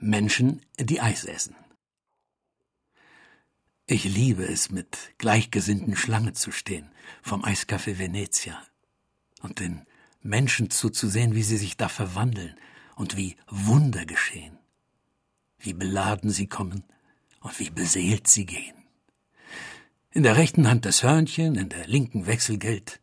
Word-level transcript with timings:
Menschen, 0.00 0.62
die 0.78 1.00
Eis 1.00 1.24
essen. 1.24 1.54
Ich 3.86 4.04
liebe 4.04 4.44
es, 4.44 4.70
mit 4.70 5.12
Gleichgesinnten 5.18 5.94
Schlange 5.94 6.32
zu 6.32 6.52
stehen, 6.52 6.90
vom 7.22 7.44
Eiscafé 7.44 7.98
Venezia, 7.98 8.62
und 9.42 9.60
den 9.60 9.86
Menschen 10.22 10.70
zuzusehen, 10.70 11.34
wie 11.34 11.42
sie 11.42 11.56
sich 11.56 11.76
da 11.76 11.88
verwandeln 11.88 12.54
und 12.96 13.16
wie 13.16 13.36
Wunder 13.48 14.06
geschehen, 14.06 14.58
wie 15.58 15.74
beladen 15.74 16.30
sie 16.30 16.46
kommen 16.46 16.84
und 17.40 17.58
wie 17.58 17.70
beseelt 17.70 18.28
sie 18.28 18.46
gehen. 18.46 18.76
In 20.12 20.22
der 20.22 20.36
rechten 20.36 20.68
Hand 20.68 20.86
das 20.86 21.02
Hörnchen, 21.02 21.56
in 21.56 21.68
der 21.68 21.86
linken 21.86 22.26
Wechselgeld, 22.26 23.00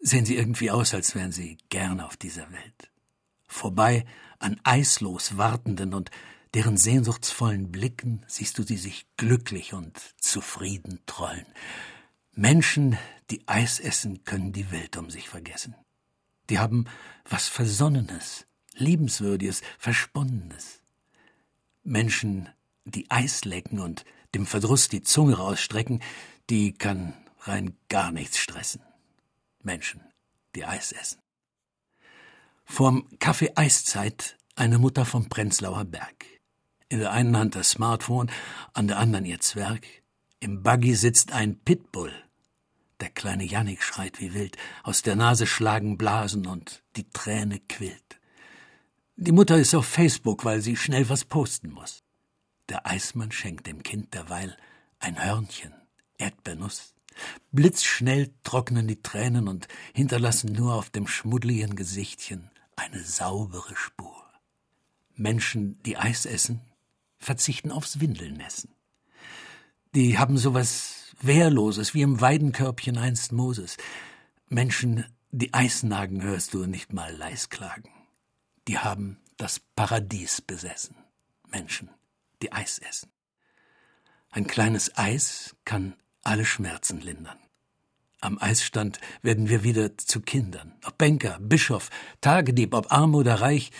sehen 0.00 0.24
sie 0.24 0.36
irgendwie 0.36 0.70
aus, 0.70 0.94
als 0.94 1.14
wären 1.14 1.32
sie 1.32 1.58
gern 1.68 2.00
auf 2.00 2.16
dieser 2.16 2.50
Welt. 2.50 2.90
Vorbei 3.46 4.04
an 4.38 4.60
eislos 4.64 5.36
Wartenden 5.36 5.94
und 5.94 6.10
deren 6.54 6.76
sehnsuchtsvollen 6.76 7.72
Blicken 7.72 8.24
siehst 8.26 8.58
du 8.58 8.62
sie 8.62 8.76
sich 8.76 9.06
glücklich 9.16 9.74
und 9.74 9.98
zufrieden 10.20 11.00
trollen. 11.06 11.46
Menschen, 12.32 12.98
die 13.30 13.46
Eis 13.46 13.80
essen, 13.80 14.24
können 14.24 14.52
die 14.52 14.70
Welt 14.70 14.96
um 14.96 15.10
sich 15.10 15.28
vergessen. 15.28 15.74
Die 16.50 16.58
haben 16.58 16.86
was 17.28 17.48
Versonnenes, 17.48 18.46
Liebenswürdiges, 18.74 19.62
Versponnenes. 19.78 20.80
Menschen, 21.82 22.48
die 22.84 23.10
Eis 23.10 23.44
lecken 23.44 23.78
und 23.78 24.04
dem 24.34 24.46
Verdruss 24.46 24.88
die 24.88 25.02
Zunge 25.02 25.36
rausstrecken, 25.36 26.02
die 26.50 26.72
kann 26.72 27.14
rein 27.40 27.76
gar 27.88 28.10
nichts 28.10 28.38
stressen. 28.38 28.82
Menschen, 29.62 30.00
die 30.54 30.64
Eis 30.64 30.92
essen. 30.92 31.23
Vorm 32.64 33.06
Kaffee 33.20 33.52
Eiszeit 33.54 34.36
eine 34.56 34.78
Mutter 34.78 35.04
vom 35.04 35.28
Prenzlauer 35.28 35.84
Berg. 35.84 36.26
In 36.88 36.98
der 36.98 37.12
einen 37.12 37.36
Hand 37.36 37.54
das 37.54 37.70
Smartphone, 37.70 38.30
an 38.72 38.88
der 38.88 38.98
anderen 38.98 39.24
ihr 39.24 39.40
Zwerg. 39.40 39.86
Im 40.40 40.62
Buggy 40.62 40.94
sitzt 40.94 41.32
ein 41.32 41.58
Pitbull. 41.60 42.12
Der 43.00 43.10
kleine 43.10 43.44
Jannik 43.44 43.82
schreit 43.82 44.20
wie 44.20 44.34
wild, 44.34 44.56
aus 44.82 45.02
der 45.02 45.14
Nase 45.14 45.46
schlagen 45.46 45.98
Blasen 45.98 46.46
und 46.46 46.82
die 46.96 47.08
Träne 47.10 47.60
quillt. 47.60 48.18
Die 49.16 49.32
Mutter 49.32 49.58
ist 49.58 49.74
auf 49.74 49.86
Facebook, 49.86 50.44
weil 50.44 50.60
sie 50.60 50.76
schnell 50.76 51.08
was 51.08 51.24
posten 51.24 51.70
muss. 51.70 52.02
Der 52.68 52.86
Eismann 52.86 53.30
schenkt 53.30 53.66
dem 53.66 53.82
Kind 53.82 54.14
derweil 54.14 54.56
ein 54.98 55.22
Hörnchen, 55.22 55.74
Erdbeernuss. 56.18 56.94
Blitzschnell 57.52 58.32
trocknen 58.42 58.88
die 58.88 59.02
Tränen 59.02 59.46
und 59.46 59.68
hinterlassen 59.92 60.52
nur 60.52 60.74
auf 60.74 60.90
dem 60.90 61.06
schmuddligen 61.06 61.76
Gesichtchen 61.76 62.50
eine 62.76 63.02
saubere 63.02 63.76
Spur. 63.76 64.24
Menschen, 65.14 65.82
die 65.82 65.96
Eis 65.96 66.26
essen, 66.26 66.60
verzichten 67.18 67.70
aufs 67.70 68.00
Windelnessen. 68.00 68.74
Die 69.94 70.18
haben 70.18 70.38
sowas 70.38 71.14
Wehrloses 71.20 71.94
wie 71.94 72.02
im 72.02 72.20
Weidenkörbchen 72.20 72.98
einst 72.98 73.32
Moses. 73.32 73.76
Menschen, 74.48 75.06
die 75.30 75.54
Eis 75.54 75.82
nagen, 75.82 76.22
hörst 76.22 76.54
du 76.54 76.66
nicht 76.66 76.92
mal 76.92 77.14
leis 77.14 77.48
klagen. 77.48 77.90
Die 78.66 78.78
haben 78.78 79.20
das 79.36 79.60
Paradies 79.60 80.40
besessen. 80.40 80.96
Menschen, 81.48 81.90
die 82.42 82.52
Eis 82.52 82.78
essen. 82.78 83.10
Ein 84.30 84.46
kleines 84.46 84.96
Eis 84.96 85.54
kann 85.64 85.94
alle 86.24 86.44
Schmerzen 86.44 87.00
lindern. 87.00 87.38
Am 88.24 88.38
Eisstand 88.40 89.00
werden 89.20 89.50
wir 89.50 89.64
wieder 89.64 89.98
zu 89.98 90.22
Kindern. 90.22 90.72
Ob 90.86 90.96
Banker, 90.96 91.38
Bischof, 91.40 91.90
Tagedieb, 92.22 92.72
ob 92.72 92.90
arm 92.90 93.14
oder 93.14 93.42
reich, 93.42 93.70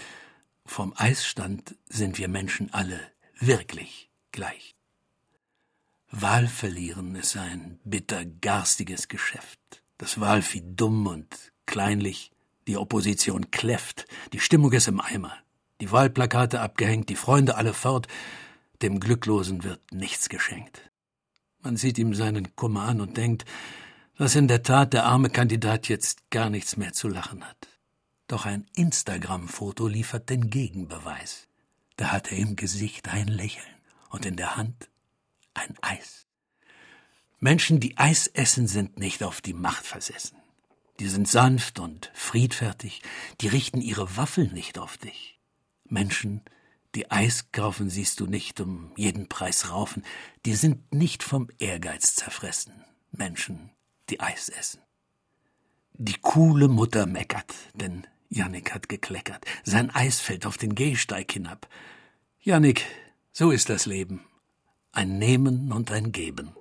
vom 0.67 0.93
Eisstand 0.99 1.77
sind 1.89 2.19
wir 2.19 2.29
Menschen 2.29 2.71
alle 2.75 3.01
wirklich 3.41 4.11
gleich. 4.33 4.77
Wahl 6.11 6.47
verlieren 6.47 7.17
ist 7.17 7.39
ein 7.39 7.81
bitter 7.85 8.27
garstiges 8.27 9.09
Geschäft. 9.09 9.83
Das 9.97 10.21
Wahlvieh 10.21 10.63
dumm 10.63 11.07
und 11.07 11.53
kleinlich, 11.65 12.31
die 12.67 12.77
Opposition 12.77 13.51
kläfft, 13.51 14.07
die 14.35 14.41
Stimmung 14.41 14.73
ist 14.73 14.89
im 14.89 15.01
Eimer, 15.01 15.33
die 15.81 15.91
Wahlplakate 15.91 16.61
abgehängt, 16.61 17.09
die 17.09 17.17
Freunde 17.17 17.57
alle 17.57 17.73
fort, 17.73 18.09
dem 18.83 19.01
Glücklosen 19.01 19.65
wird 19.65 19.81
nichts 19.91 20.29
geschenkt. 20.29 20.91
Man 21.63 21.79
sieht 21.79 21.97
ihm 21.97 22.13
seinen 22.13 22.55
Kummer 22.57 22.83
an 22.83 23.01
und 23.01 23.17
denkt, 23.17 23.47
dass 24.17 24.37
in 24.37 24.49
der 24.49 24.63
Tat 24.63 24.93
der 24.93 25.05
arme 25.05 25.31
Kandidat 25.31 25.89
jetzt 25.89 26.31
gar 26.31 26.51
nichts 26.51 26.77
mehr 26.77 26.93
zu 26.93 27.09
lachen 27.09 27.45
hat. 27.45 27.69
Doch 28.29 28.47
ein 28.47 28.67
Instagram-Foto 28.75 29.87
liefert 29.87 30.31
den 30.31 30.51
Gegenbeweis. 30.51 31.49
Da 31.97 32.13
hat 32.13 32.33
er 32.33 32.39
im 32.39 32.57
Gesicht 32.57 33.09
ein 33.09 33.29
Lächeln 33.29 33.65
und 34.11 34.25
in 34.25 34.37
der 34.37 34.57
Hand 34.57 34.89
ein 35.53 35.75
Eis. 35.83 36.27
Menschen, 37.39 37.81
die 37.81 37.99
Eis 37.99 38.27
essen, 38.29 38.67
sind 38.67 38.99
nicht 38.99 39.23
auf 39.23 39.41
die 39.41 39.53
Macht 39.53 39.85
versessen. 39.85 40.39
Die 41.01 41.09
sind 41.09 41.29
sanft 41.29 41.79
und 41.79 42.11
friedfertig, 42.15 43.03
die 43.41 43.49
richten 43.49 43.81
ihre 43.81 44.17
Waffel 44.17 44.47
nicht 44.49 44.79
auf 44.79 44.97
dich. 44.97 45.41
Menschen, 45.85 46.43
die 46.95 47.11
Eis 47.11 47.51
kaufen, 47.51 47.91
siehst 47.91 48.21
du 48.21 48.27
nicht 48.27 48.61
um 48.61 48.93
jeden 48.97 49.29
Preis 49.29 49.71
raufen, 49.71 50.05
die 50.47 50.55
sind 50.55 50.93
nicht 50.95 51.23
vom 51.23 51.49
Ehrgeiz 51.59 52.15
zerfressen. 52.15 52.85
Menschen, 53.11 53.71
die 54.15 54.21
Eis 54.21 54.49
essen. 54.49 54.81
Die 55.95 56.15
coole 56.23 56.69
Mutter 56.69 57.05
meckert, 57.07 57.53
denn 57.75 58.07
Jannik 58.29 58.73
hat 58.73 58.89
gekleckert. 58.89 59.45
Sein 59.65 59.91
Eis 59.91 60.21
fällt 60.21 60.47
auf 60.47 60.57
den 60.57 60.77
Gehsteig 60.77 61.33
hinab. 61.33 61.69
Jannik, 62.41 62.87
so 63.33 63.51
ist 63.51 63.71
das 63.71 63.87
Leben. 63.87 64.25
Ein 64.93 65.19
Nehmen 65.19 65.73
und 65.73 65.91
ein 65.91 66.13
Geben. 66.13 66.55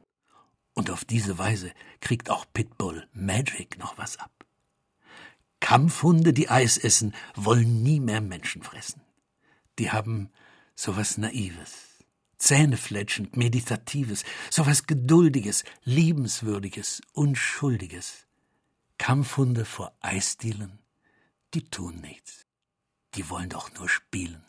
Und 0.73 0.89
auf 0.89 1.05
diese 1.05 1.37
Weise 1.37 1.71
kriegt 2.01 2.31
auch 2.31 2.45
Pitbull 2.51 3.07
Magic 3.13 3.77
noch 3.77 3.99
was 3.99 4.17
ab. 4.17 4.31
Kampfhunde, 5.59 6.33
die 6.33 6.49
Eis 6.49 6.79
essen, 6.79 7.13
wollen 7.35 7.83
nie 7.83 7.99
mehr 7.99 8.21
Menschen 8.21 8.63
fressen. 8.63 9.01
Die 9.77 9.91
haben 9.91 10.31
sowas 10.75 11.19
Naives, 11.19 11.92
Zähnefletschend, 12.43 13.37
Meditatives, 13.37 14.25
sowas 14.49 14.85
Geduldiges, 14.85 15.63
Liebenswürdiges, 15.85 17.01
Unschuldiges. 17.13 18.27
Kampfhunde 18.97 19.63
vor 19.63 19.93
Eisdielen, 20.01 20.79
die 21.53 21.63
tun 21.63 22.01
nichts. 22.01 22.45
Die 23.15 23.29
wollen 23.29 23.47
doch 23.47 23.73
nur 23.75 23.87
spielen. 23.87 24.43